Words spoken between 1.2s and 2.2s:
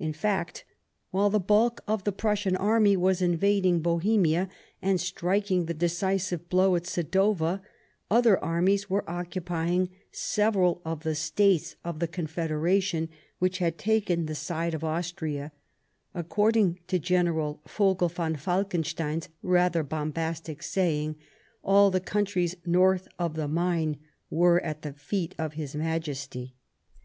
the bulk of the